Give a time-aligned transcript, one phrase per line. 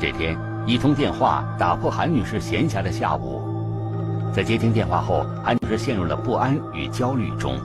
[0.00, 0.36] 这天，
[0.66, 3.42] 一通电话打破韩女士闲暇的下午。
[4.34, 7.56] 在接听电话后，韩女士陷入了不安与焦虑中。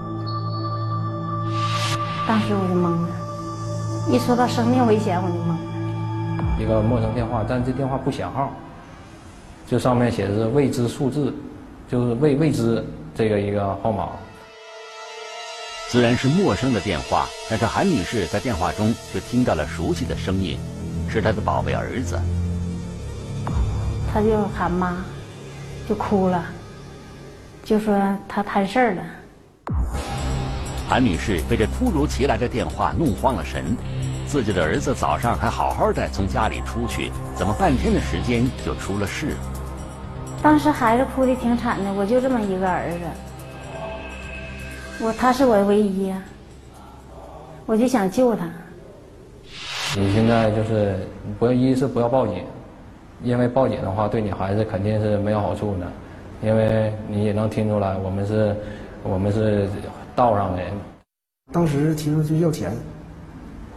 [2.28, 3.10] 当时我就懵了，
[4.15, 5.57] 一说到生命危险，我就懵了。
[6.60, 8.52] 一个陌生电话，但这电话不显号，
[9.66, 11.34] 就上面写的是未知数字，
[11.89, 12.86] 就是未未知
[13.16, 14.09] 这个一个号码。
[15.88, 20.59] 虽然是陌生的电话，但是韩女士在电话中却听到了熟悉的声音，
[21.10, 22.20] 是他的宝贝儿子。
[24.13, 24.98] 他就喊妈，
[25.88, 26.45] 就哭了，
[27.63, 29.04] 就说他摊事儿了。
[30.88, 33.77] 韩女士被这突如其来的电话弄慌了神，
[34.26, 39.36] 自己的儿子早上还好好的从家里出去，怎么半天的时间就出了事？
[40.41, 43.00] 当时孩子哭的挺惨的，我就这么一个儿子。
[45.05, 46.22] 我他是我的唯一呀，
[47.66, 48.45] 我就想救他。
[49.98, 50.95] 你现在就是
[51.39, 52.43] 不要，一是不要报警，
[53.23, 55.88] 因为报警的话对你孩子肯定是没有好处的，
[56.44, 58.55] 因为你也能听出来我们是，
[59.03, 59.67] 我们是
[60.16, 60.72] 道上的人。
[61.52, 62.72] 当时提出去要钱，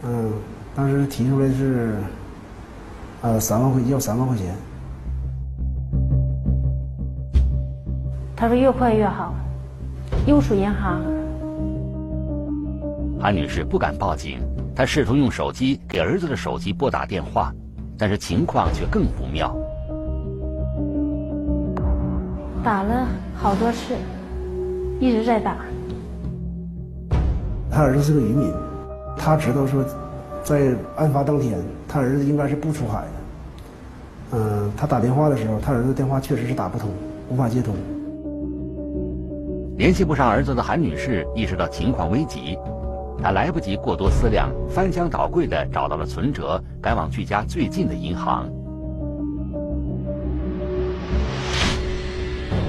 [0.03, 0.31] 嗯，
[0.75, 1.95] 当时提出来是，
[3.23, 4.53] 呃，三万块要三万块钱。
[8.35, 9.33] 他说越快越好。
[10.27, 11.01] 又属银行。
[13.19, 14.39] 韩女士不敢报警，
[14.75, 17.53] 她试图用手机给儿子的手机拨打电话，
[17.97, 19.55] 但是情况却更不妙。
[22.63, 23.93] 打了好多次，
[24.99, 25.57] 一直在打。
[27.69, 28.51] 他儿子是个渔民，
[29.17, 29.83] 他知道说，
[30.43, 34.37] 在案发当天，他儿子应该是不出海的。
[34.37, 36.89] 嗯，他打电话的时候，他儿子电话确实是打不通，
[37.29, 37.75] 无法接通。
[39.77, 42.57] 联系不上儿子的韩女士意识到情况危急，
[43.23, 48.49] 他来不及过多思量，翻箱倒柜的找到了存折，赶往距家最近的银行。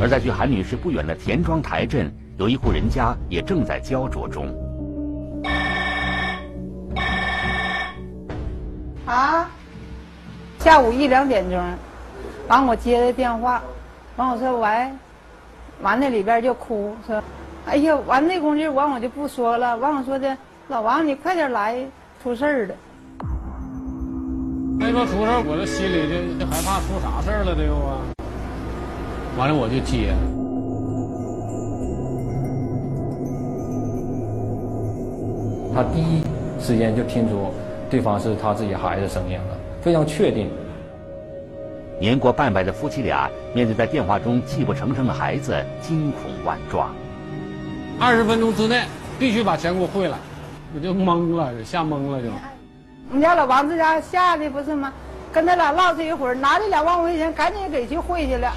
[0.01, 4.47] 而在距韩女士不远的田庄台镇，有一户人家也正在焦灼中。
[9.07, 9.51] 啊，
[10.61, 11.61] 下午一两点钟，
[12.47, 13.61] 完我接的电话，
[14.15, 14.69] 完我说喂。
[15.83, 17.21] 完那里边就哭说
[17.67, 19.77] ：“哎呀，完那功夫完我就不说了。
[19.79, 20.37] 完我说的，
[20.69, 21.77] 老王你快点来，
[22.23, 22.75] 出事儿了。”
[24.79, 27.99] 没说出事儿，我这心里就就害怕出啥事儿了这又啊。
[29.39, 30.13] 完了我就接，
[35.75, 36.23] 他第一
[36.61, 37.51] 时间就听出
[37.89, 40.51] 对方是他自己孩子声音了，非常确定。
[41.99, 46.95] 年过半百的夫妻俩面对在电话中泣不成声的孩子，惊恐万状。
[48.01, 48.83] 二十分钟之内
[49.19, 50.19] 必须把钱给我汇来，
[50.75, 52.29] 我就懵了，吓懵了就。
[53.09, 54.93] 我们家老王这家吓的不是吗？
[55.33, 58.53] 跟他俩唠这一会儿，拿这两万块钱赶紧给去汇去了。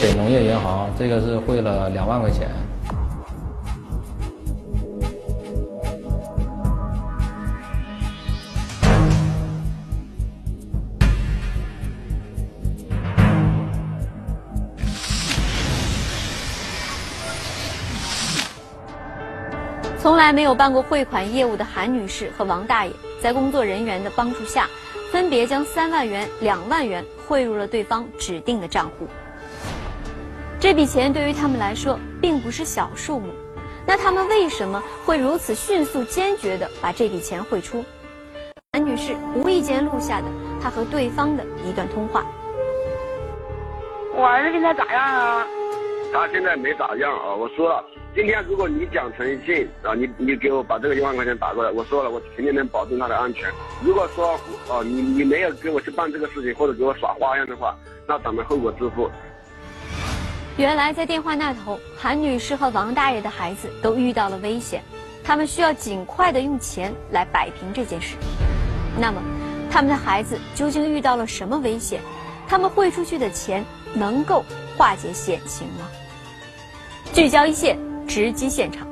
[0.00, 2.48] 给农业银行，这个是汇了两万块钱。
[20.02, 24.68] 从来没有办过汇款业务的韩女士和王大爷，在工作人员的帮助下，
[25.12, 29.06] 分别将三万元、两万元汇入了对方指定的账户。
[30.58, 33.32] 这笔钱对于他们来说并不是小数目，
[33.86, 37.84] 那他们为什么会如此迅速、坚决地把这笔钱汇出？
[38.72, 40.26] 韩女士无意间录下的
[40.60, 42.26] 她和对方的一段通话。
[44.16, 45.46] 我儿子现在咋样啊？
[46.12, 47.82] 他现在没咋样啊，我说了。
[48.14, 53.50] 今天如果你讲诚信啊，你你给我把这个一万块钱打过来，我说了，我肯定能保证他的安全。
[53.82, 57.74] 如果说哦，你你没有给我去办这个事情，或者给我耍花样的话，
[58.06, 59.10] 那咱们后果自负。
[60.58, 64.82] 原来在电话那头，韩女士和王大爷的孩子都遇到了危险，
[65.24, 68.16] 他们需要尽快的用钱来摆平这件事。
[68.98, 69.22] 那么，
[69.70, 72.02] 他们的孩子究竟遇到了什么危险？
[72.46, 74.44] 他们汇出去的钱能够
[74.76, 75.88] 化解险情吗？
[77.12, 77.78] 聚焦一线。
[78.08, 78.86] 直击现场。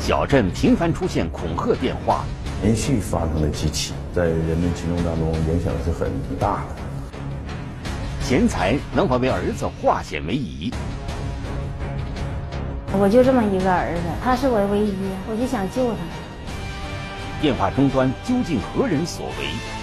[0.00, 2.24] 小镇频繁出现恐吓电话，
[2.62, 8.24] 连续发生了几起，在人民群众当中影响是很大的。
[8.24, 10.72] 钱财能否为儿子化险为夷？
[12.92, 14.94] 我就这么一个儿子，他是我的唯一，
[15.30, 15.98] 我就想救他。
[17.42, 19.77] 电话终端究竟何人所为？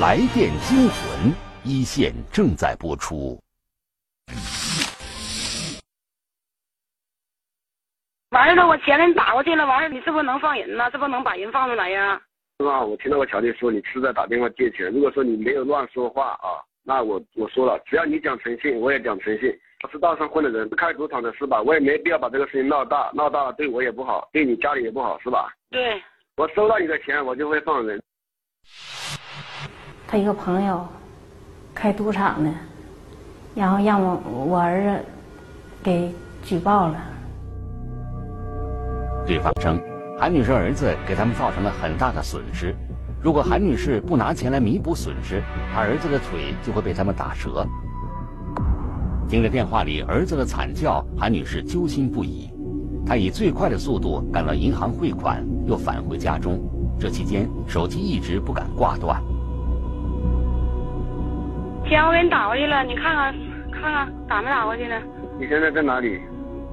[0.00, 1.32] 来电惊魂
[1.62, 3.38] 一线正在播出。
[8.30, 10.90] 完了，我钱你打过去了，完了，你是不是能放人呢？
[10.90, 12.20] 这不能把人放出来呀？
[12.58, 12.84] 是吧？
[12.84, 14.90] 我听到我乔姐说，你是在打电话借钱。
[14.90, 19.56] 如果说你没有乱说话啊，那我我说了，只要你讲诚信，我也讲诚信。
[19.92, 21.62] 是道上混的人，是开赌场的，是吧？
[21.62, 25.54] 我也没必要把这个事情闹大，闹大了对我也不好，对你家里也不好，是吧？
[25.70, 26.02] 对。
[26.36, 28.02] 我收到你的钱，我就会放人。
[30.14, 30.86] 他一个朋友
[31.74, 32.48] 开赌场的，
[33.52, 35.04] 然后让我我儿子
[35.82, 36.14] 给
[36.44, 36.94] 举报了。
[39.26, 39.76] 对方称，
[40.16, 42.72] 韩女士儿子给他们造成了很大的损失，
[43.20, 45.42] 如果韩女士不拿钱来弥补损失，
[45.74, 47.66] 她儿子的腿就会被他们打折。
[49.28, 52.48] 听着电话里儿子的惨叫，韩女士揪心不已。
[53.04, 56.60] 她以最快的速度赶到银行汇款，又返回家中。
[57.00, 59.20] 这期间，手机一直不敢挂断。
[61.88, 63.34] 钱我给你打过去了，你看看，
[63.72, 65.00] 看看打没打过去呢？
[65.38, 66.20] 你现在在哪里？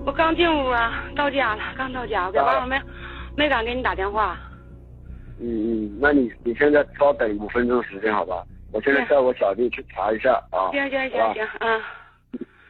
[0.06, 2.82] 我刚进屋啊，到家了，刚到家，我在外面没
[3.44, 4.38] 没敢给你打电话。
[5.40, 5.46] 嗯
[5.86, 8.44] 嗯，那你你现在稍等五分钟时间好吧？
[8.72, 10.72] 我现在叫我小弟去查一下啊。
[10.72, 11.82] 行行行行，嗯。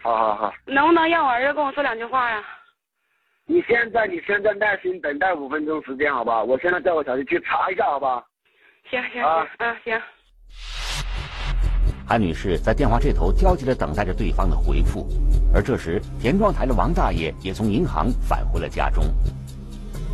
[0.02, 0.54] 好好好。
[0.66, 2.44] 能不能让我儿子跟我说两句话呀？
[3.46, 6.44] 你现在你现在耐心等待五分钟时间好吧？
[6.44, 8.24] 我现在叫我小弟去查一下好吧？
[8.90, 10.02] 行行行，嗯行。
[12.12, 15.08] 韩女士在电话这头焦急地等待着对方的回复，
[15.54, 19.06] 而这时田庄台的王大爷也从银行返回了家中。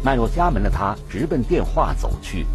[0.03, 2.45] 迈入家门的他直奔电话走去。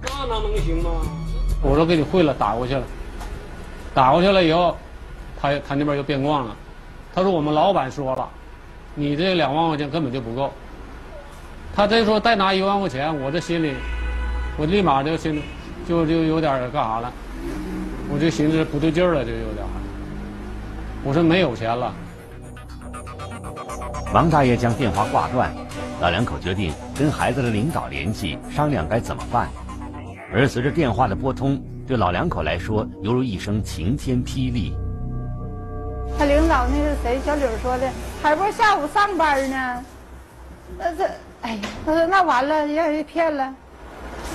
[0.00, 0.90] 那那能行吗？
[1.60, 2.82] 我说给你汇了，打过去了。
[3.92, 4.74] 打过去了以后，
[5.38, 6.56] 他他那边又变卦了。
[7.14, 8.26] 他说我们老板说了，
[8.94, 10.50] 你这两万块钱根本就不够。
[11.76, 13.74] 他再说再拿一万块钱，我这心里，
[14.56, 15.42] 我立马就心里。
[15.90, 17.12] 就就有点干啥了，
[18.08, 19.66] 我就寻思不对劲儿了，就有点。
[21.02, 21.92] 我说没有钱了。
[24.14, 25.52] 王大爷将电话挂断，
[26.00, 29.48] 老两口决定跟孩子的领导联系，商量该怎么办。
[30.32, 34.72] 而随着电话的拨通，对老两口来说犹如一声晴天霹雳。
[36.16, 37.90] 他领导那是谁小柳说的，
[38.22, 39.84] 还不是下午上班呢。
[40.78, 41.04] 那这，
[41.42, 43.52] 哎呀，他说那完了，让人骗了。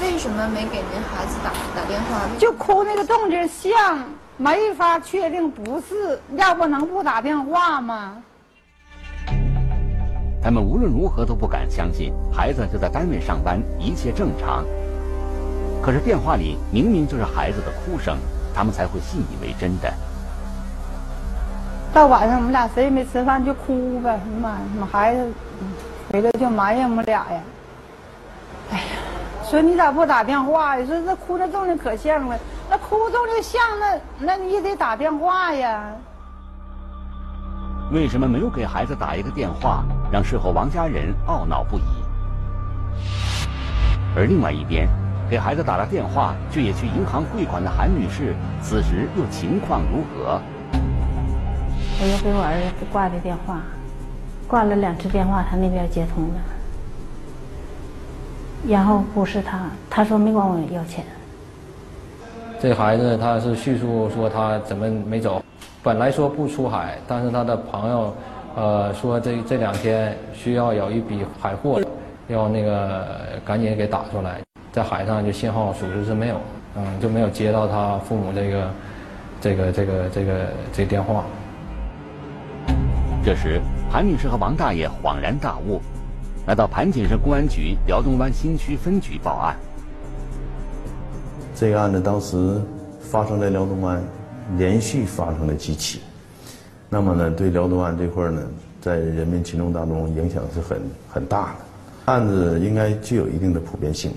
[0.02, 2.22] 为什么没给您孩子打打电话？
[2.38, 4.04] 就哭那个动静像，
[4.38, 8.18] 没法确定不是，要不能不打电话吗？
[10.44, 14.66] 他们无论如何都不敢相信孩子就在单位上班，一切正常。
[15.82, 18.18] 可是电话里明明就是孩子的哭声，
[18.54, 19.92] 他们才会信以为真的。
[21.94, 25.32] 到晚上我们俩谁也没吃饭就哭呗，妈呀，我孩子
[26.12, 27.42] 回来就埋怨我们俩呀。
[29.50, 30.86] 说你咋不打电话呀？
[30.86, 32.38] 说这哭的动静可像了，
[32.68, 35.84] 那哭动静像，那那你也得打电话呀。
[37.92, 41.84] 为什么没有给孩子打一个电话，让事后王家人懊恼不已？
[44.16, 44.90] 而另外一边，
[45.30, 48.34] 给孩子打了电话却也去银行汇款的韩女士，
[48.64, 50.42] 此时又情况如何？
[52.02, 53.62] 我又给我儿子挂的电话，
[54.48, 56.55] 挂了两次电话，他那边接通了。
[58.68, 59.60] 然后不是他，
[59.90, 61.04] 他说没管我要钱。
[62.60, 65.44] 这孩子他是叙述说他怎么没走，
[65.84, 68.14] 本来说不出海，但是他的朋友，
[68.56, 71.80] 呃，说这这两天需要有一笔海货，
[72.28, 73.06] 要那个
[73.46, 76.38] 赶紧给打出来，在海上就信号属实是没有，
[76.76, 78.70] 嗯，就没有接到他父母这个，
[79.42, 80.34] 这个这个这个
[80.74, 81.24] 这电话。
[83.24, 83.62] 这时，
[83.92, 85.80] 韩女士和王大爷恍然大悟。
[86.48, 89.56] 来到盘锦市公安局辽东湾新区分局报案。
[91.56, 92.62] 这个案子当时
[93.00, 94.00] 发生在辽东湾，
[94.56, 96.02] 连续发生了几起，
[96.88, 98.44] 那么呢，对辽东湾这块呢，
[98.80, 102.14] 在人民群众当中影响是很很大的。
[102.14, 104.12] 案子应该具有一定的普遍性。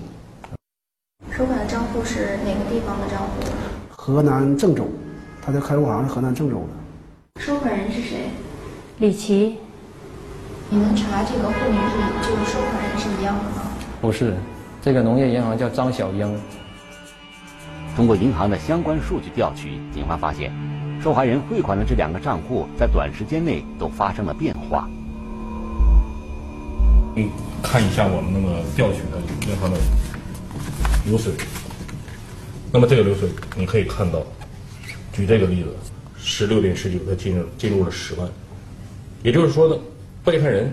[1.31, 3.29] 收款的账户是哪个地方的账户？
[3.89, 4.85] 河南郑州，
[5.41, 7.41] 他的开户行是河南郑州的。
[7.41, 8.29] 收款人是谁？
[8.99, 9.57] 李琦。
[10.71, 13.71] 你能查这个户名是这个收款人是一样的吗？
[13.99, 14.37] 不是，
[14.83, 16.39] 这个农业银行叫张小英。
[17.95, 20.53] 通过银行的相关数据调取，警方发现，
[21.01, 24.87] 受害人汇款的这两个账户在短时间内都发生了变化。
[27.15, 27.31] 你
[27.63, 29.17] 看一下我们那个调取的
[29.51, 29.77] 银行的
[31.07, 31.33] 流水，
[32.71, 34.21] 那么这个流水你可以看到，
[35.11, 35.75] 举这个例子，
[36.15, 38.29] 十六点十九他进入进入了十万，
[39.23, 39.75] 也就是说呢。
[40.29, 40.71] 被害人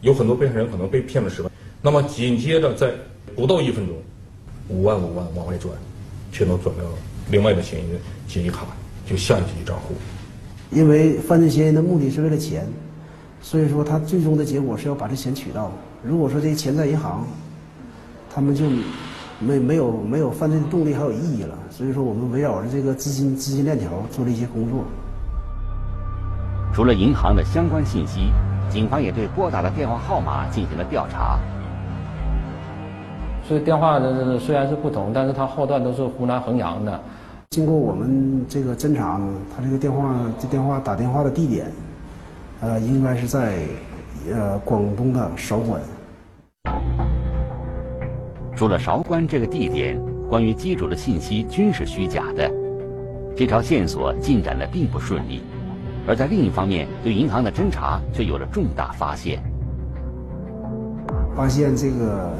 [0.00, 2.90] 有很多被害人可能被骗了十万，那么紧接着在
[3.36, 3.94] 不到一分钟，
[4.70, 5.70] 五万五万往外转，
[6.32, 6.84] 全都转到
[7.30, 8.64] 另外的嫌疑人记忆卡，
[9.04, 9.94] 就下一级账户。
[10.70, 12.66] 因为犯罪嫌疑人的目的是为了钱，
[13.42, 15.70] 所以说他最终的结果是要把这钱取到。
[16.02, 17.26] 如果说这钱在银行，
[18.34, 18.64] 他们就
[19.40, 21.58] 没没有没有犯罪的动力还有意义了。
[21.70, 24.82] 所以说我们围绕着这个资金资金链条做了一些工作。
[26.72, 28.30] 除了银行的相关信息，
[28.70, 31.38] 警方也对拨打的电话号码进行了调查。
[33.42, 37.00] 所以电话的虽然是不同，但是它后段都是湖南衡阳的。
[37.50, 41.66] 经过我们这个侦查呢，他这个电话这电话打电话的地点，
[42.60, 43.56] 呃，应该是在
[44.32, 45.80] 呃广东的韶关。
[48.54, 52.48] 除了韶关这个地点，关于机主的信息均是虚假的，
[53.36, 55.42] 这条线索进展的并不顺利。
[56.06, 59.42] 而在另一方面，对银行的侦查却有了重大发现。
[61.36, 62.32] 发现这个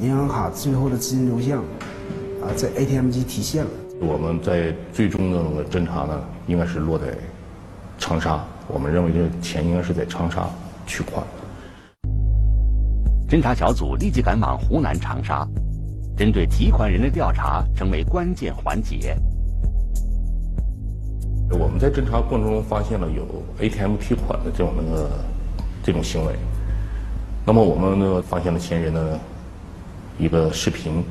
[0.00, 1.58] 银行卡最后的资金流向，
[2.42, 3.70] 啊，在 ATM 机提现了。
[4.00, 7.06] 我们在最终的那个侦查呢，应该是落在
[7.98, 8.44] 长沙。
[8.68, 10.48] 我们认为这钱应该是在长沙
[10.86, 11.24] 取款。
[13.28, 15.46] 侦查小组立即赶往湖南长沙，
[16.16, 19.16] 针对提款人的调查成为关键环节。
[21.50, 23.24] 我们在侦查过程中发现了有
[23.60, 25.10] ATM 提款的这种那个
[25.82, 26.34] 这种行为。
[27.46, 29.18] 那么我们呢发现了嫌疑人的
[30.18, 31.04] 一个视频。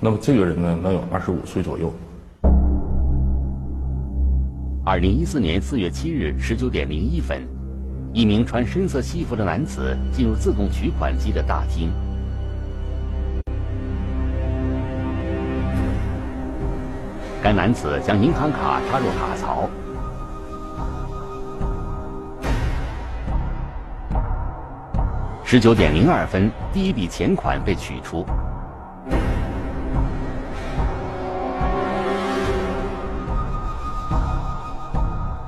[0.00, 1.92] 那么这个人呢，能有二十五岁左右。
[4.84, 7.40] 二零一四年四月七日十九点零一分，
[8.12, 11.90] 一名穿深色西服的男子进入自动取款机的大厅。
[17.44, 19.68] 该男子将银行卡插入卡槽。
[25.44, 28.24] 十九点零二分，第一笔钱款被取出。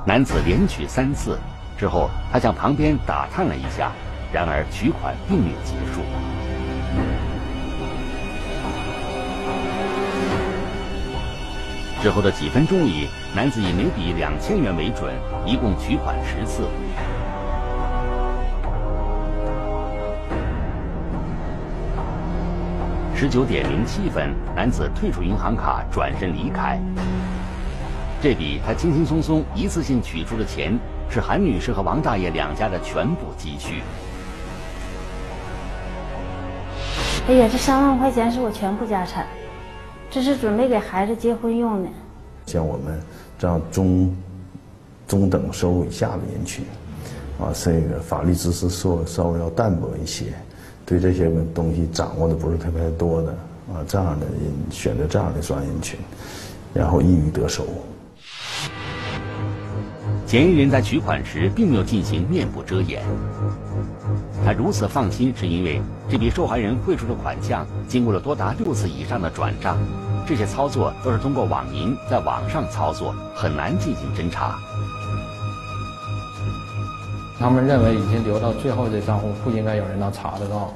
[0.04, 1.38] 男子连取三次，
[1.78, 3.90] 之后他向旁边打探了一下，
[4.30, 6.02] 然而取款并没有结束。
[12.02, 15.12] 之后的几分钟里，男子以每笔两千元为准，
[15.44, 16.68] 一共取款十次。
[23.14, 26.78] 十九点零七分，男子退出银行卡，转身离开。
[28.22, 30.78] 这笔他轻轻松松一次性取出的钱，
[31.10, 33.82] 是韩女士和王大爷两家的全部积蓄。
[37.28, 39.26] 哎呀，这三万块钱是我全部家产，
[40.16, 41.90] 这是准备给孩子结婚用的。
[42.46, 42.98] 像我们
[43.38, 44.16] 这样中
[45.06, 46.64] 中等收入以下的人群，
[47.38, 50.32] 啊，这个法律知识稍稍微要淡薄一些，
[50.86, 53.30] 对这些东西掌握的不是特别多的
[53.70, 54.34] 啊，这样的人
[54.70, 56.00] 选择这样的专业人群，
[56.72, 57.66] 然后易于得手。
[60.26, 63.02] 嫌疑人在取款时并没有进行面部遮掩，
[64.46, 69.76] 他如此放心，是因为这笔受害人汇出的款项经过了多达六次以上的转账，
[70.24, 74.56] 这些操作都是通过网银在网上操作，很难进行侦查。
[77.40, 80.72] 他们认为已经留到最后的账户，不应该有人能查得到。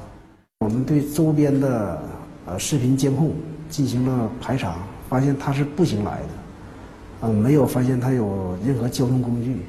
[0.59, 1.97] 我们对周边的
[2.47, 3.33] 呃视频监控
[3.69, 4.75] 进行了排查，
[5.07, 6.27] 发现他是步行来的。
[7.21, 9.65] 嗯，没有发现他有任何交通工具。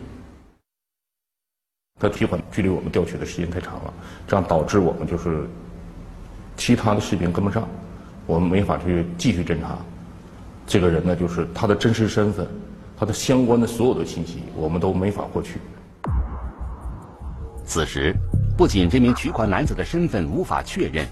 [2.02, 3.94] 他提款距离我们调取的时间太长了，
[4.26, 5.47] 这样导致我们就是
[6.56, 7.68] 其他的视频跟不上，
[8.26, 9.78] 我们没法去继续侦查。
[10.66, 12.44] 这个人呢，就是他的真实身份，
[12.99, 15.61] 他的相关的所有的信息，我们都没法获取。
[17.64, 18.12] 此时，
[18.59, 21.06] 不仅这名取款男子的身份无法确认，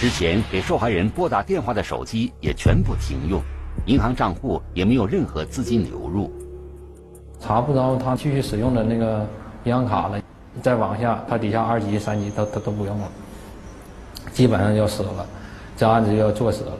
[0.00, 3.40] 之前给受害人拨打电话的手机也全部停用。
[3.86, 6.32] 银行账户也没有任何资金流入，
[7.38, 9.24] 查不着他继续使用的那个
[9.64, 10.20] 银行卡了。
[10.62, 13.08] 再往下，它底下二级、三级他他都不用了，
[14.32, 15.26] 基本上要死了，
[15.76, 16.72] 这案子就要做死了。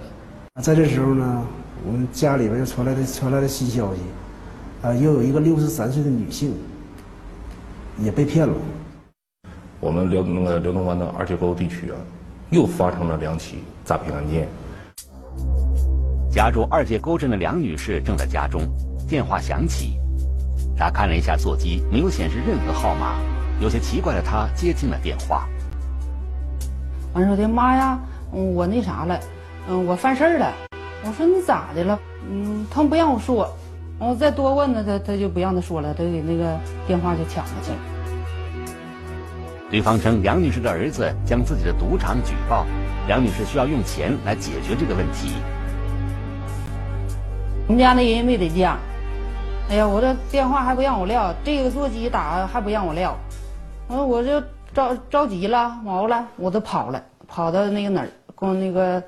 [0.62, 1.42] 在这时候呢，
[1.84, 4.00] 我们家里边又传来的传来的新消息，
[4.86, 6.54] 啊，又有一个六十三岁的女性
[7.98, 8.54] 也被骗了。
[9.80, 11.96] 我们辽那个辽东湾的二界沟地区啊，
[12.50, 14.46] 又发生了两起诈骗案件。
[16.30, 18.62] 家住二界沟镇的梁女士正在家中，
[19.08, 19.98] 电话响起，
[20.76, 23.16] 她看了一下座机，没有显示任何号码，
[23.60, 25.46] 有些奇怪的他接听了电话。
[27.12, 27.98] 完说的妈呀，
[28.32, 29.20] 我那啥了，
[29.68, 30.52] 嗯，我犯事儿了。
[31.06, 31.98] 我说你咋的了？
[32.28, 33.48] 嗯，他不让我说，
[33.98, 37.76] 我再多问呢，他他就不让他说了，他给那个电话就抢了去了。
[39.70, 42.66] 对方称梁女士的儿子将自己的赌场举报，
[43.06, 45.34] 梁女士需要用钱来解决这个问题。
[47.66, 48.76] 我们家那人没得家，
[49.70, 53.16] 哎呀，我这电话还不让我撂，这个座机打还不让我撂，
[53.88, 54.40] 完我就
[54.72, 59.02] 着着急了，毛了，我都跑了，跑到那个哪儿，光那个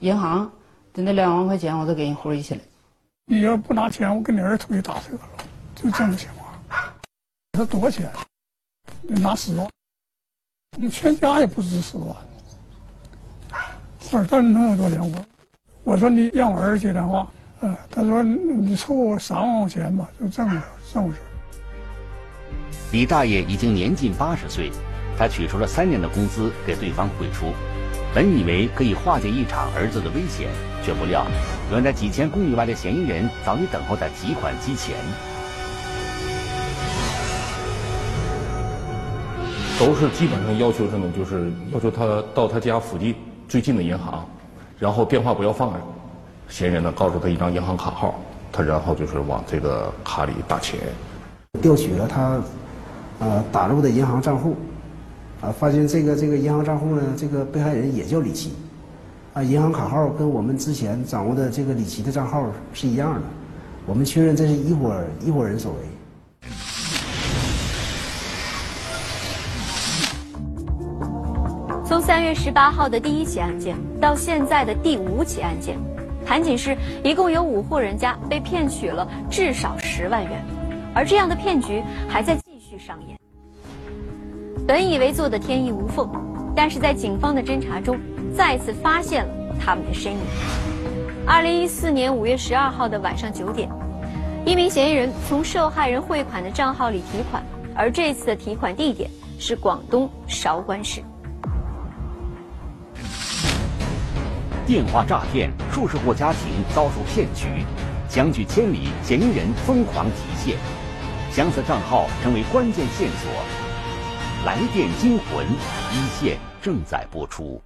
[0.00, 0.50] 银行
[0.92, 2.60] 的那两万块钱，我都给人汇去了。
[3.26, 5.20] 你要不拿钱，我给你儿子腿打折了，
[5.74, 6.52] 就这种情况。
[7.52, 8.08] 他多少钱？
[9.02, 9.66] 你拿十万，
[10.76, 12.14] 你全家也不值十万。
[14.12, 15.24] 二蛋那么多钱，我
[15.82, 17.26] 我说你让我儿子接电话，
[17.60, 20.62] 嗯，他说你凑我三万块钱吧，就这么
[20.92, 21.18] 这么事。
[22.92, 24.70] 李大爷已经年近八十岁，
[25.18, 27.52] 他取出了三年的工资给对方汇出，
[28.14, 30.48] 本以为可以化解一场儿子的危险，
[30.84, 31.26] 却不料
[31.72, 34.94] 远在几千公里外的嫌疑人早已等候在提款机前。
[39.80, 41.10] 都是基本上要求什么？
[41.12, 43.14] 就是要求他到他家附近
[43.48, 44.24] 最近的银行，
[44.78, 45.80] 然后电话不要放着，
[46.48, 48.18] 嫌疑人呢告诉他一张银行卡号，
[48.52, 50.80] 他然后就是往这个卡里打钱，
[51.60, 52.40] 调取了他。
[53.20, 54.54] 呃，打入的银行账户，
[55.40, 58.52] 啊，发现这个这个银行账户呢，这个被害人也叫李琦，
[59.34, 63.22] 啊，银行卡号跟我们之前掌握的这个李琦的账号是一样的，
[63.86, 65.78] 我们确认这是一伙一伙人所为。
[71.84, 75.76] 从三月十八号的第一起案件到现在的第五起案件，
[76.28, 80.44] 盘锦市一共有五户人家被骗取了至少十万元，
[80.94, 82.78] 而这样的骗局还在继续。
[82.78, 83.16] 上演。
[84.66, 86.06] 本以为做的天衣无缝，
[86.54, 87.98] 但是在警方的侦查中，
[88.36, 90.18] 再次发现了他们的身影。
[91.26, 93.66] 二零一四年五月十二号的晚上九点，
[94.44, 97.42] 一名嫌疑人从受害人汇款的账号里提款，
[97.74, 101.02] 而这次的提款地点是广东韶关市。
[104.68, 107.64] 电话诈骗，数十户家庭遭受骗局，
[108.06, 110.58] 相距千里，嫌疑人疯狂提现。
[111.32, 113.32] 相似账号成为关键线索，
[114.44, 115.46] 《来电惊魂》
[115.90, 117.58] 一线正在播出。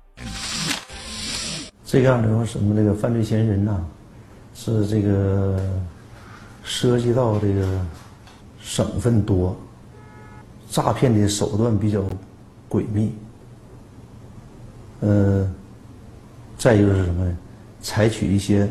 [1.84, 3.84] 这样的话，什么这个犯罪嫌疑人呢？
[4.54, 5.58] 是这个
[6.62, 7.84] 涉及到这个
[8.60, 9.56] 省份多，
[10.70, 12.00] 诈骗的手段比较
[12.70, 13.12] 诡秘。
[15.00, 15.50] 呃，
[16.62, 17.36] 再一个是什么呢？
[17.80, 18.68] 采取一些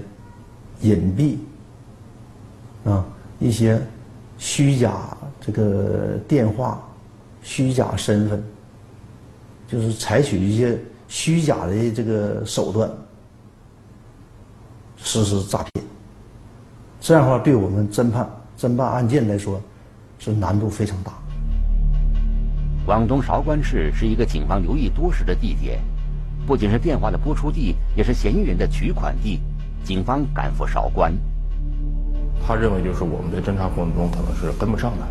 [0.80, 1.36] 隐蔽
[2.90, 3.06] 啊，
[3.38, 3.78] 一些。
[4.38, 6.82] 虚假这个电话，
[7.44, 8.44] 虚假身份，
[9.68, 12.90] 就是采取一些虚假的这个手段
[14.98, 15.86] 实施诈骗。
[17.00, 18.28] 这样的话，对我们侦判
[18.58, 19.62] 侦办案件来说，
[20.18, 21.14] 是难度非常大。
[22.84, 25.80] 广东韶关市是一个警方留意多时的地点，
[26.46, 29.40] 不仅是电话的播出地，也是嫌疑人的取款地。
[29.84, 31.14] 警方赶赴韶关。
[32.46, 35.08] 他认为就是我们在侦查过程中可能是跟不上的，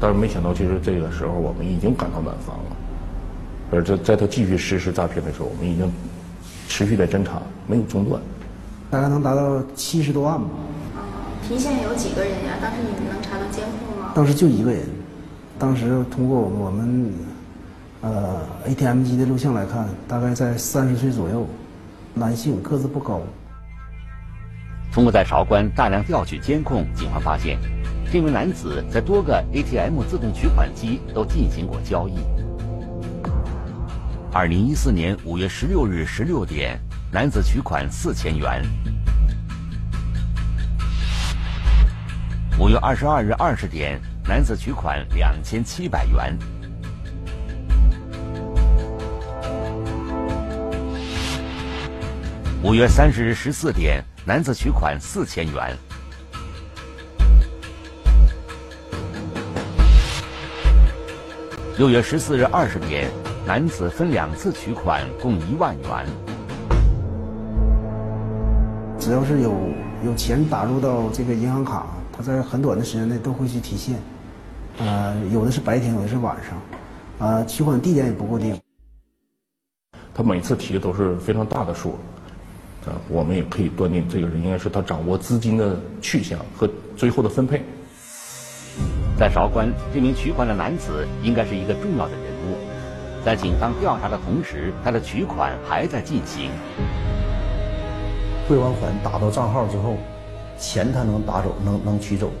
[0.00, 2.76] 但是没想到，其实这个时候我们已经赶到南方了，
[3.70, 5.90] 而在在他继续实施诈骗的时候，我们已经
[6.68, 8.20] 持续在侦查，没有中断。
[8.90, 10.48] 大概能达到七十多万吧。
[11.46, 12.54] 提现有几个人呀？
[12.60, 14.12] 当时你们能查到监控吗？
[14.14, 14.82] 当时就一个人，
[15.58, 17.12] 当时通过我们
[18.02, 21.46] 呃 ATM 机的录像来看，大概在三十岁左右，
[22.14, 23.22] 男性，个子不高。
[24.92, 27.58] 通过在韶关大量调取监控，警方发现，
[28.12, 32.18] 这名男子在多个 ATM 自动取款机都进行过交易。
[34.32, 36.78] 二零一四年五月十六日十六点，
[37.12, 38.62] 男子取款四千元；
[42.58, 46.36] 五月二十二日二十点，男子取款两千七百元；
[52.64, 54.00] 五月三十日十四点。
[54.24, 55.76] 男子取款四千元。
[61.76, 63.10] 六月十四日二十点，
[63.44, 66.06] 男子分两次取款，共一万元。
[68.96, 69.52] 只要是有
[70.04, 73.96] 有钱打入到这个银行卡，他在很短的时间内都会去提现。
[74.78, 76.56] 呃，有的是白天，有的是晚上。
[77.18, 78.56] 呃，取款地点也不固定。
[80.14, 81.98] 他每次提的都是非常大的数。
[82.86, 87.62] 啊，我们也可以断定，这个人应该是他掌握资金的去向和最后的分配。
[89.18, 92.56] 在韶关，这名取款的男子应该是一个重要的人物。
[93.24, 96.50] 在警方调查的同时，他的取款还在进行。
[98.48, 99.96] 汇完款打到账号之后，
[100.58, 102.32] 钱他能打走，能能取走，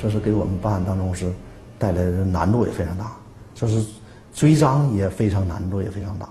[0.00, 1.32] 这是给我们办案当中是
[1.76, 3.12] 带来的难度也非常大，
[3.52, 3.84] 这是
[4.32, 6.28] 追赃也非常难度也非常大。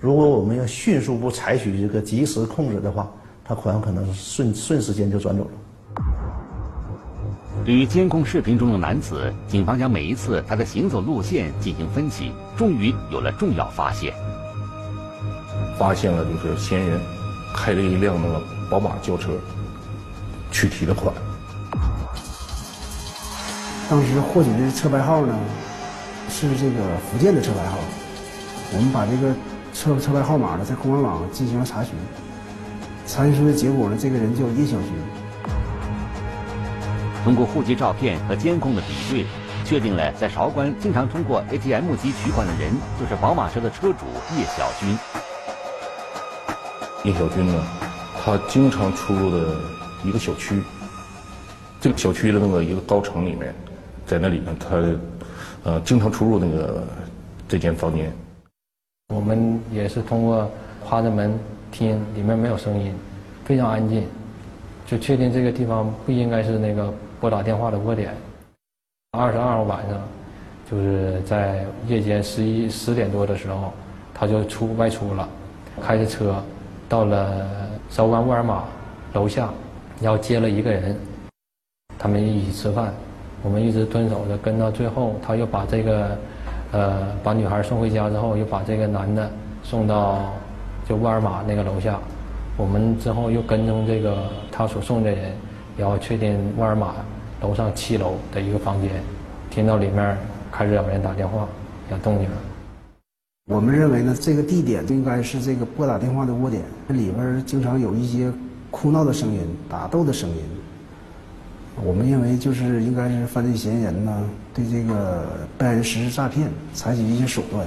[0.00, 3.10] 如果我们要迅速不采取这个及时控制的话，
[3.44, 5.50] 他款可能是瞬瞬时间就转走了。
[7.64, 14.14] 对于监控视频中的男子，警方将每一次他的行走路线进行分析，终于有了重要发现。
[15.76, 17.00] 发现了就是嫌疑人
[17.52, 19.32] 开了一辆那个宝马轿车，
[20.52, 21.12] 去提的款。
[23.90, 25.36] 当时获取的车牌号呢，
[26.30, 27.78] 是这个福建的车牌号。
[28.72, 29.34] 我们把这个
[29.78, 31.94] 车车牌号码呢，在公安网进行了查询，
[33.06, 34.90] 查询出的结果呢，这个人叫叶小军。
[37.22, 39.26] 通过户籍照片和监控的比对，
[39.64, 44.04] 确定了在韶关经常通过 ATM 机取款的人就是宝马车的车主
[44.36, 44.98] 叶小军。
[47.04, 47.62] 叶小军呢，
[48.20, 49.54] 他经常出入的
[50.04, 50.60] 一个小区，
[51.80, 53.54] 这个小区的那个一个高层里面，
[54.04, 54.76] 在那里呢，他
[55.62, 56.82] 呃经常出入那个
[57.46, 58.12] 这间房间。
[59.14, 60.50] 我们也是通过
[60.86, 61.32] 趴着门
[61.72, 62.94] 听，里面没有声音，
[63.42, 64.06] 非常安静，
[64.86, 68.14] 就确定这个地方不应该是那个拨打电话的窝点。
[69.12, 69.98] 二十二号晚上，
[70.70, 73.72] 就是在夜间十一十点多的时候，
[74.12, 75.26] 他就出外出了，
[75.80, 76.44] 开着车
[76.86, 77.48] 到了
[77.88, 78.64] 韶关沃尔玛
[79.14, 79.48] 楼下，
[80.02, 80.94] 然后接了一个人，
[81.98, 82.92] 他们一起吃饭，
[83.42, 86.14] 我们一直蹲守着，跟到最后，他又把这个。
[86.72, 89.30] 呃，把女孩送回家之后，又把这个男的
[89.62, 90.32] 送到
[90.86, 91.98] 就沃尔玛那个楼下。
[92.56, 95.32] 我们之后又跟踪这个他所送的人，
[95.76, 96.94] 然后确定沃尔玛
[97.40, 98.90] 楼上七楼的一个房间，
[99.48, 100.18] 听到里面
[100.50, 101.46] 开始有人打电话，
[101.90, 102.28] 有动静。
[103.50, 108.30] 我们认为呢，这个地点应该是这个拨打电话的窝点，里边经常有一些
[108.70, 110.36] 哭闹的声音、打斗的声音。
[111.84, 114.12] 我们认为就是应该是犯罪嫌疑人呢，
[114.52, 115.24] 对这个
[115.56, 117.66] 被害人实施诈骗，采取一些手段。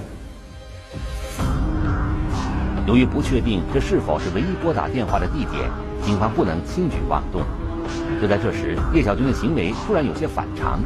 [2.86, 5.70] 由于不确定这是否是唯一拨打电话的地点，
[6.04, 7.42] 警方不能轻举妄动。
[8.22, 10.80] 就在这时，叶小军的行为突然有些反常。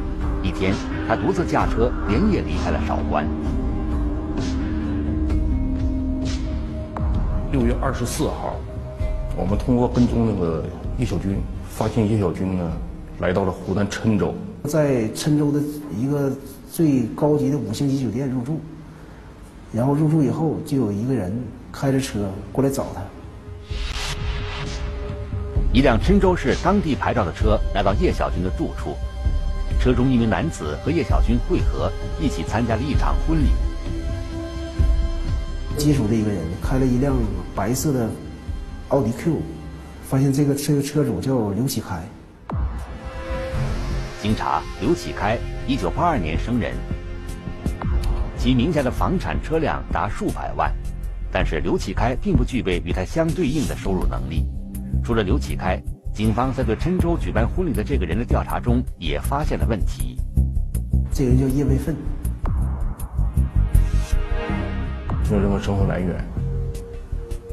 [0.44, 0.74] 一天，
[1.08, 3.26] 他独自驾车连夜离开了韶关。
[7.52, 8.56] 六月二十四号，
[9.36, 10.64] 我们通过跟踪那个
[11.00, 11.38] 叶小军，
[11.70, 12.72] 发现叶小军呢。
[13.20, 14.34] 来到了湖南郴州，
[14.66, 15.60] 在郴州的
[15.98, 16.32] 一个
[16.72, 18.60] 最高级的五星级酒店入住，
[19.72, 21.34] 然后入住以后，就有一个人
[21.72, 23.02] 开着车过来找他。
[25.72, 28.96] 一辆郴州市当地牌照的车来到叶小军的住处，
[29.80, 31.90] 车中一名男子和叶小军会合，
[32.22, 33.48] 一起参加了一场婚礼。
[35.78, 37.16] 接触的一个人开了一辆
[37.54, 38.10] 白色的
[38.90, 39.38] 奥迪 Q，
[40.04, 42.04] 发现这个这个车主叫刘启开。
[44.26, 46.74] 经查，刘启开，一九八二年生人，
[48.36, 50.74] 其名下的房产车辆达数百万，
[51.32, 54.48] 但是刘启开并不具备与他相对应的收入能力。
[55.04, 55.80] 除了刘启开，
[56.12, 60.20] 警方在对郴州举办婚礼的这个人的调查中也发现了问题。
[61.14, 61.96] 这个人叫叶卫奋，
[65.30, 66.16] 没有任何生活来源。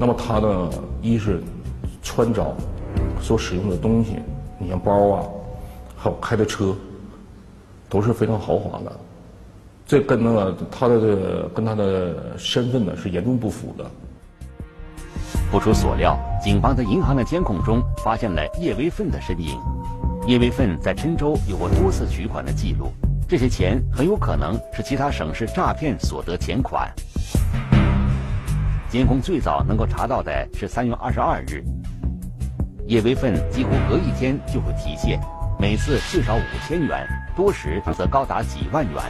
[0.00, 0.70] 那么他的
[1.02, 1.42] 一是
[2.02, 2.56] 穿着
[3.20, 4.16] 所使用的东西，
[4.58, 5.28] 你像包啊。
[6.02, 6.74] 还有开的车，
[7.88, 8.92] 都是非常豪华的，
[9.86, 13.88] 这跟那个他的跟他的身份呢是严重不符的。
[15.48, 19.56] 不出所料，警方在银行的监控中发现了叶威奋的身影。
[20.26, 22.90] 叶威奋在郴州有过多次取款的记录，
[23.28, 26.92] 这些钱很有可能是其他省市诈骗所得钱款。
[28.90, 31.62] 监控最早能够查到的是三月二十二日，
[32.88, 35.20] 叶威奋几乎隔一天就会提现。
[35.62, 39.00] 每次至少五千元，多时则高达几万元。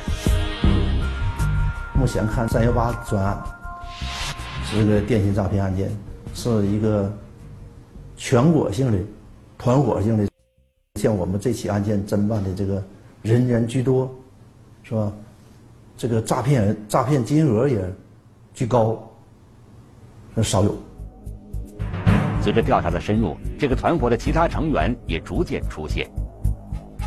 [1.98, 3.42] 目前看三幺八专案
[4.62, 5.90] 是个电信诈骗案件，
[6.34, 7.10] 是一个
[8.18, 8.98] 全国性的、
[9.56, 10.28] 团伙性的。
[11.00, 12.84] 像我们这起案件侦办的这个
[13.22, 14.14] 人员居多，
[14.82, 15.10] 是吧？
[15.96, 17.82] 这个诈骗、诈骗金额也
[18.52, 19.02] 居高，
[20.34, 20.76] 那少有。
[22.42, 26.06] 随着调查的深入，这个团伙的其他成员也逐渐出现。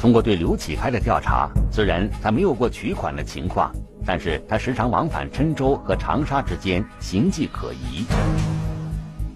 [0.02, 3.72] 通过对刘启开的调查，虽然他没有过取款的情况，
[4.06, 8.06] 但是他时常往返郴州和长沙之间，形迹可疑。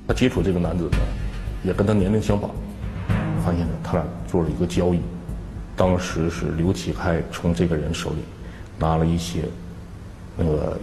[0.07, 0.97] 他接触这个男子呢，
[1.63, 2.51] 也跟他年龄相仿，
[3.43, 4.99] 发现，他俩做了一个交易。
[5.75, 8.17] 当时是刘启开从这个人手里
[8.77, 9.43] 拿了一些
[10.37, 10.77] 那个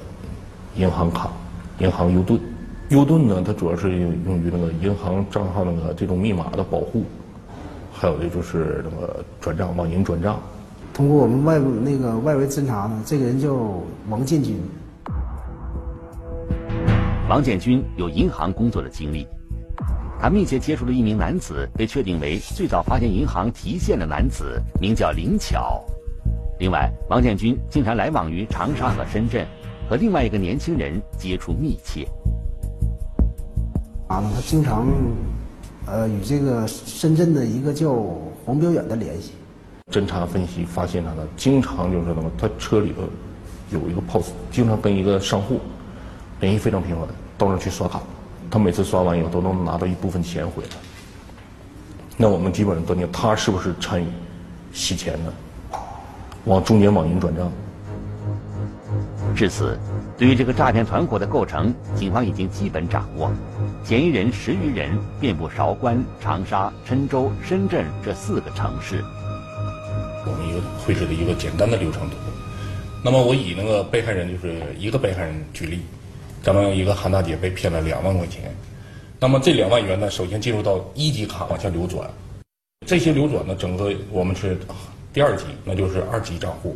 [0.75, 1.31] 银行卡、
[1.79, 2.41] 银行 U 盾。
[2.89, 7.05] U 盾呢，它主要是用于那个银行账号那个这种密码的保护。
[7.99, 10.39] 还有的就是那个转账、网银转账。
[10.93, 13.55] 通过我们外部那个外围侦查呢，这个人叫
[14.11, 14.61] 王建军。
[17.29, 19.27] 王建军有银行工作的经历，
[20.21, 25.83] 他密切接触了一名男子被确定为最早发现银行提现的男子，名叫林巧。
[26.59, 29.47] 另外，王建军经常来往于长沙和深圳，
[29.89, 32.07] 和另外一个年轻人接触密切。
[34.09, 34.87] 啊，他经常，
[35.87, 37.94] 呃，与这个深圳的一个叫
[38.44, 39.33] 黄标远的联系。
[39.92, 43.03] 侦查分析发现他呢，经常就是什么，他车里头
[43.70, 45.61] 有一个 POS，经常跟一个商户
[46.40, 47.07] 联系非常频繁，
[47.38, 48.01] 到那去刷卡。
[48.51, 50.70] 他每次刷完以后都能拿到一部分钱回来。
[52.16, 54.07] 那我们基本上断定他是不是参与
[54.72, 55.79] 洗钱的，
[56.46, 57.51] 往中间网银转账。
[59.37, 59.79] 至此，
[60.19, 63.31] 对于这个诈骗团伙的构成，警方已经基本掌握。
[63.85, 69.05] 嫌疑人十余人，遍布韶关、长沙、郴州、深圳这四个城市。
[70.25, 72.17] 我们一个绘制的一个简单的流程图。
[73.05, 75.81] 那么我以那个被害人就是一个被害人举例。
[76.43, 78.55] 咱们一个韩大姐被骗了两万块钱，
[79.21, 82.09] 那么这两万元呢，首先进入到一级卡往下流转，
[82.87, 84.57] 这些流转呢，整个我们是
[85.13, 86.75] 第二级，那就是二级账户，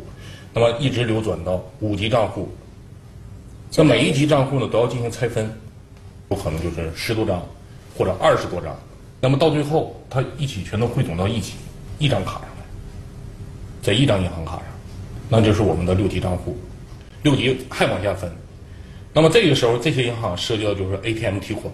[0.53, 2.49] 那么一直流转到五级账户，
[3.77, 5.49] 那每一级账户呢都要进行拆分，
[6.29, 7.41] 有可能就是十多张
[7.97, 8.75] 或者二十多张，
[9.21, 11.55] 那么到最后它一起全都汇总到一起
[11.97, 12.65] 一张卡上来，
[13.81, 14.63] 在一张银行卡上，
[15.29, 16.57] 那就是我们的六级账户，
[17.23, 18.29] 六级还往下分。
[19.13, 21.65] 那么这个时候，这些银行涉及到就是 ATM 提款。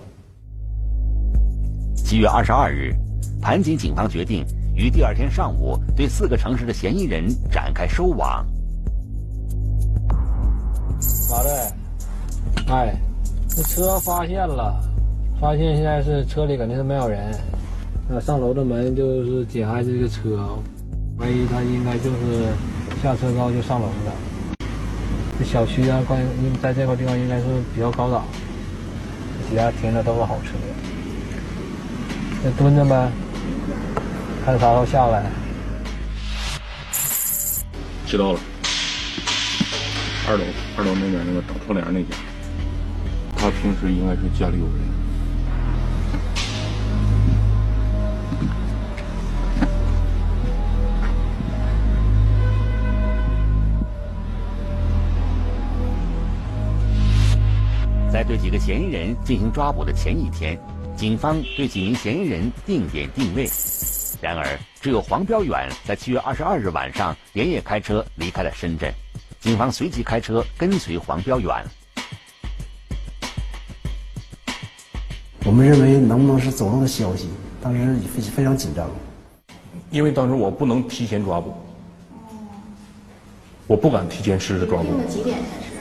[1.95, 2.93] 七月二十二日，
[3.41, 8.45] 盘锦警方决定于第二天上午对四个城市的嫌疑人展开收网。
[11.29, 11.51] 马队，
[12.65, 12.93] 哎，
[13.47, 14.75] 这车发现了，
[15.39, 17.33] 发现现在是车里肯定是没有人，
[18.09, 20.49] 那上楼的门就是解开这个车，
[21.17, 22.51] 怀疑他应该就是
[23.01, 24.11] 下车之后就上楼了。
[25.39, 26.19] 这小区啊，关
[26.61, 28.25] 在这块地方应该是比较高档，
[29.49, 30.51] 底下停的都是好车。
[32.43, 33.09] 那蹲着呗，
[34.43, 35.23] 看啥时候下来。
[38.05, 38.39] 知道了，
[40.27, 40.43] 二楼，
[40.77, 42.15] 二楼那边那个挡窗帘那家，
[43.39, 44.97] 他平时应该是家里有人。
[58.11, 60.59] 在对几个嫌疑人进行抓捕的前一天，
[60.95, 63.47] 警方对几名嫌疑人定点定位。
[64.19, 68.91] 然而，只有黄彪远在七月二十二日晚上连夜开车离开了深圳，
[69.39, 71.63] 警方随即开车跟随黄彪远。
[75.47, 77.29] 我们认为能不能是走漏的消息？
[77.61, 78.85] 当时非非常紧张，
[79.89, 81.53] 因为当时我不能提前抓捕，
[83.65, 84.87] 我不敢提前实施抓捕。
[85.07, 85.71] 几点开始？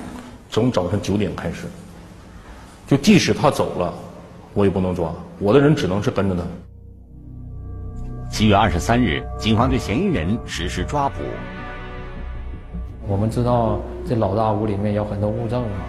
[0.48, 1.66] 从早晨九点开始。
[2.86, 3.92] 就即使他走了，
[4.54, 6.42] 我也不能抓，我的人只能是跟着他。
[8.30, 11.16] 七月二十三日，警方对嫌疑人实施抓捕。
[13.08, 15.82] 我们知道这老大屋里面有很多物证啊，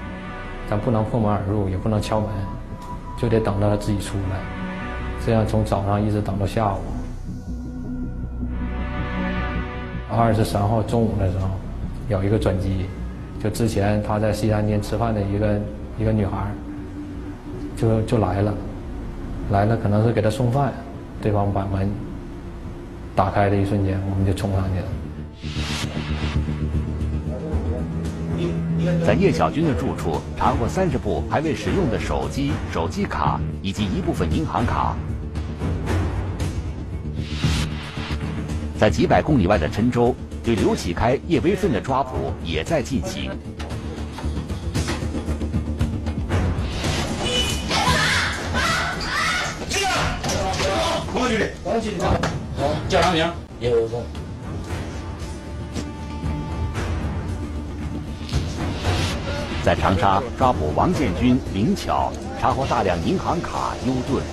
[0.68, 2.30] 咱不能破门而入，也不能敲门，
[3.18, 4.40] 就得等着他自己出来。
[5.26, 6.80] 这样从早上一直等到下午。
[10.10, 11.50] 二十三号中午的时候，
[12.08, 12.86] 有一个转机，
[13.44, 15.60] 就之前他在西餐厅吃饭的一个
[16.00, 16.48] 一个女孩。
[17.76, 18.52] 就就来了，
[19.52, 20.74] 来了可能是给他送饭，
[21.22, 21.88] 对方把门
[23.16, 24.86] 打开的一瞬间，我们就冲上去了。
[29.06, 34.96] 在叶小军的住处查获三十部还未使用的手机、手机卡以及一部分银行卡。
[38.80, 43.32] 在几百公里外的郴州，对刘启开、叶威奋的抓捕也在进行。
[51.64, 52.16] 王局长，
[52.88, 53.30] 叫啥名？
[53.60, 54.02] 叶伟峰。
[59.68, 64.24] 在长沙抓捕王建军、林巧，查获大量银行卡、优盾。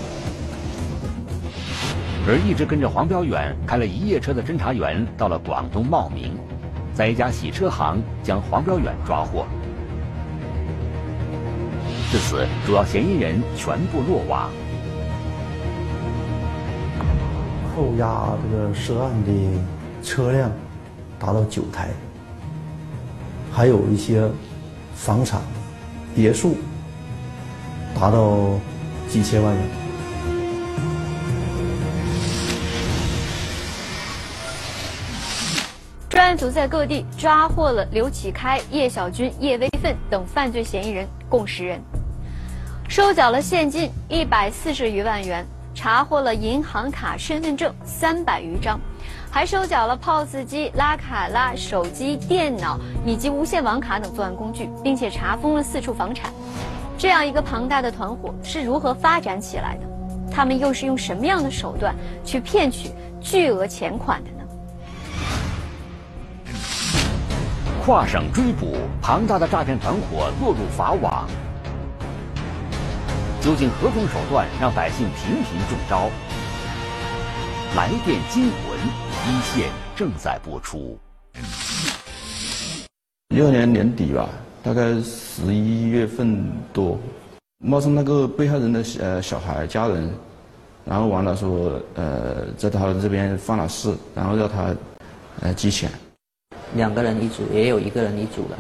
[2.25, 6.39] 而一直跟着黄彪远开了一夜车的侦查员，到了广东茂名，
[6.95, 9.45] 在一家洗车行将黄彪远抓获。
[12.13, 14.49] 至此，主要嫌疑人全部落网。
[17.75, 19.33] 扣押这个涉案的
[20.01, 20.49] 车辆
[21.19, 21.89] 达到九台，
[23.53, 24.31] 还有一些
[24.95, 25.41] 房产、
[26.15, 26.57] 别墅
[27.95, 28.59] 达到
[29.09, 29.63] 几千万元。
[36.09, 41.81] 专案组在各地抓获了刘启开、叶小军、叶威奋等犯罪嫌疑人共十人，
[42.89, 45.45] 收缴了现金一百四十余万元。
[45.77, 48.79] 查获了银行卡、身份证三百余张，
[49.35, 56.33] 还收缴了 POS 机、拉卡拉、手机、电脑以及无线网卡等作案工具，并且查封了四处房产。
[56.97, 60.31] 这样一个庞大的团伙是如何发展起来的？
[60.31, 61.93] 他们又是用什么样的手段
[62.25, 64.45] 去骗取巨额钱款的呢？
[67.85, 71.29] 跨省追捕，庞大的诈骗团伙落入法网。
[73.41, 76.09] 究竟何种手段让百姓频频中招？
[77.77, 78.79] 来电惊魂，
[79.27, 80.97] 一线正在播出。
[83.35, 84.29] 六年年底吧，
[84.63, 86.97] 大概十一月份多，
[87.59, 90.09] 冒充那个被害人的呃小孩家人，
[90.85, 94.73] 然后完了说呃在他这边犯了事，然后要他
[95.41, 95.91] 呃寄钱。
[96.75, 98.57] 两个人一组，也有一个人一组的，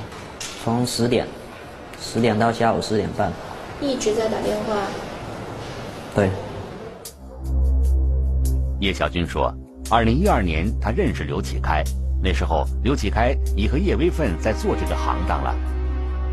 [0.64, 1.24] 从十点，
[2.00, 3.32] 十点到下午四点半。
[3.80, 4.74] 一直在打电话。
[6.16, 6.28] 对。
[8.84, 9.50] 叶小军说，
[9.90, 11.82] 二零一二年他认识刘启开，
[12.22, 15.56] 那时候刘启开已和叶微奋在做这个行当了。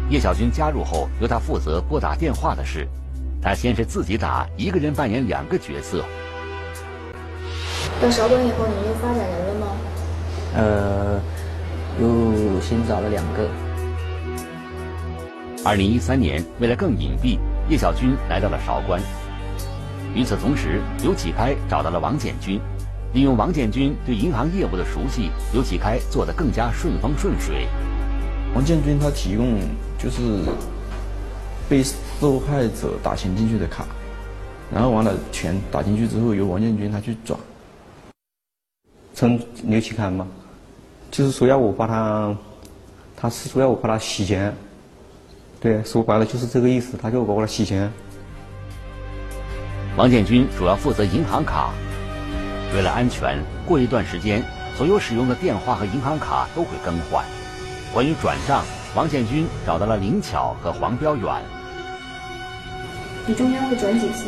[0.10, 2.86] 叶小军加入后，由他负责拨打电话的事。
[3.42, 6.04] 他先是自己打，一个人扮演两个角色。
[8.02, 9.68] 到韶关以后，你又发展人了吗？
[10.58, 11.22] 呃。
[12.02, 13.48] 又新找了两个。
[15.64, 19.00] 二零一三年，为了更隐蔽，叶小军来到了韶关。
[20.13, 22.60] 与此同时，刘启开找到了王建军，
[23.13, 27.67] 利用王建军对银行业务的熟悉，刘启开做得更加顺风顺水。
[28.54, 29.60] 王建军他提供
[29.97, 30.43] 就是
[31.69, 31.82] 被
[32.19, 33.86] 受害者打钱进去的卡，
[34.74, 37.39] 然后完了钱打进去之后，由王建军他去转。
[39.13, 40.28] 从刘启开吗？
[41.10, 42.36] 就是说要我把他，
[43.15, 44.54] 他是说要我把他洗钱，
[45.62, 47.89] 对，说白了就是这个意思，他就把我洗钱。
[49.97, 51.71] 王建军主要负责银行卡，
[52.73, 54.41] 为了安全，过一段时间，
[54.73, 57.25] 所有使用的电话和银行卡都会更换。
[57.93, 58.63] 关于转账，
[58.95, 61.30] 王建军找到了林巧和黄彪远。
[63.27, 64.27] 你中间会转几次？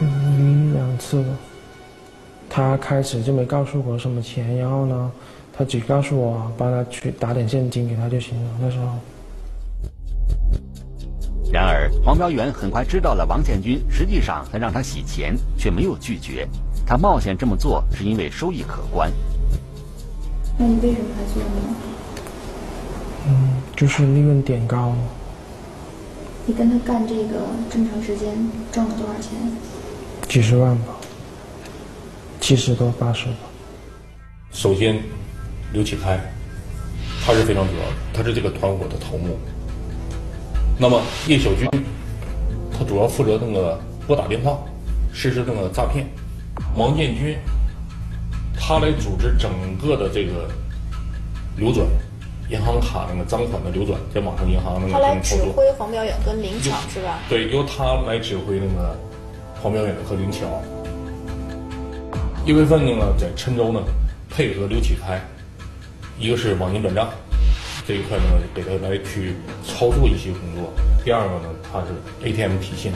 [0.00, 1.24] 嗯，两次。
[2.50, 5.12] 他开始就没告诉我什么钱，然后呢？
[5.56, 8.50] 他只告诉我帮他去打点现金给他就行了。
[8.60, 8.86] 那时候，
[11.52, 16.48] 然而黄标元很快知道了王建军实际上在让他洗钱，却没有拒绝。
[16.86, 19.12] 他冒险这么做是因为收益可观。
[20.56, 21.74] 那你为什么还做呢？
[23.28, 24.94] 嗯，就是利润点高。
[26.46, 28.34] 你跟他干这个这么长时间，
[28.72, 29.32] 赚了多少钱？
[30.26, 30.96] 几十万吧，
[32.40, 33.36] 七十多八十吧。
[34.52, 34.98] 首先。
[35.72, 36.20] 刘启开，
[37.24, 39.38] 他是非常主要的，他是这个团伙的头目。
[40.82, 41.70] 那么叶小军，
[42.76, 44.58] 他主要负责那个拨打电话，
[45.12, 46.04] 实施那个诈骗。
[46.74, 47.38] 王建军，
[48.58, 50.50] 他来组织整个的这个
[51.56, 51.86] 流转，
[52.50, 57.20] 银行卡那个赃款的流转，在网上银行那个他来指挥黄表远跟林巧是吧？
[57.28, 58.98] 对，由他来指挥那个
[59.62, 60.40] 黄表远和林巧。
[62.44, 63.80] 一月份呢，在郴州呢，
[64.28, 65.20] 配合刘启开。
[66.18, 67.08] 一个是网银转账
[67.86, 70.72] 这一块呢，给他来去操作一些工作；
[71.04, 71.88] 第二个呢，他是
[72.24, 72.92] ATM 提现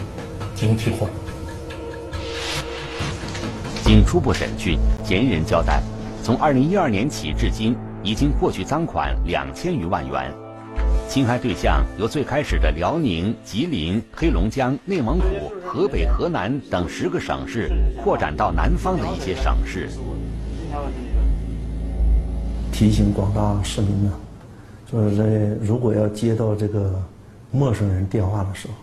[0.54, 1.10] 进行替换。
[3.82, 5.82] 经初步审讯，嫌疑人交代，
[6.22, 10.32] 从二零一二年起至今，已经获取赃款两千余万元。
[11.08, 17.70] 侵害对象由最开始的辽宁、吉林、黑龙江、内蒙古、河北、河南等十个省市，
[18.02, 19.88] 扩展到南方的一些省市。
[22.72, 24.12] 提醒广大市民呢，
[24.90, 25.24] 就是在
[25.64, 27.02] 如果要接到这个
[27.50, 28.74] 陌生人电话的时候，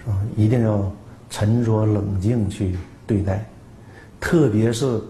[0.00, 0.18] 是吧？
[0.36, 0.90] 一定要
[1.28, 3.44] 沉着冷静去对待，
[4.18, 5.00] 特别是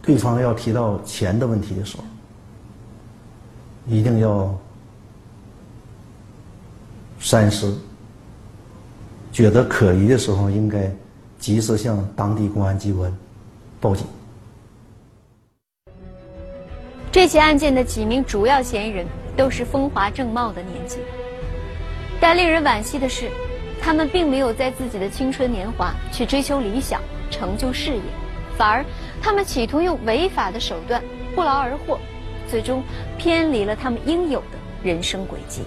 [0.00, 2.04] 对方要提到钱的问题的时候，
[3.86, 4.56] 一定要
[7.18, 7.76] 三思。
[9.32, 10.90] 觉得可疑的时候，应该
[11.38, 13.12] 及时向当地公安机关
[13.80, 14.04] 报警。
[17.12, 19.04] 这起案件的几名主要嫌疑人
[19.36, 20.98] 都是风华正茂的年纪，
[22.20, 23.28] 但令人惋惜的是，
[23.82, 28.02] 他们并没有在自己的青春年华去追求理想、成就事业，
[28.56, 28.84] 反而
[29.20, 31.02] 他们企图用违法的手段
[31.34, 31.98] 不劳而获，
[32.48, 32.80] 最终
[33.18, 35.62] 偏离了他们应有的人生轨迹。